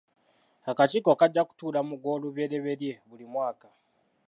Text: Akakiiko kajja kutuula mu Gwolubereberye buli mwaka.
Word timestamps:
Akakiiko 0.71 1.09
kajja 1.19 1.41
kutuula 1.47 1.79
mu 1.87 1.95
Gwolubereberye 2.01 2.93
buli 3.07 3.25
mwaka. 3.33 3.67